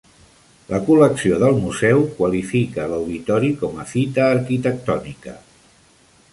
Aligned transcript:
La 0.69 0.77
col·lecció 0.87 1.37
del 1.43 1.59
museu 1.65 2.01
qualifica 2.21 2.87
l'auditori 2.95 3.53
com 3.63 3.79
a 3.83 3.87
fita 3.95 4.27
arquitectònica. 4.33 5.39